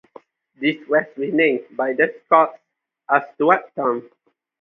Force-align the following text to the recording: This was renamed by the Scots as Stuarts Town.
This 0.59 0.77
was 0.89 1.03
renamed 1.15 1.77
by 1.77 1.93
the 1.93 2.11
Scots 2.25 2.57
as 3.07 3.21
Stuarts 3.35 3.69
Town. 3.75 4.09